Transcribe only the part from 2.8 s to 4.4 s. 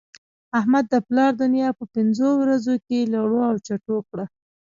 کې لړو او چټو کړه.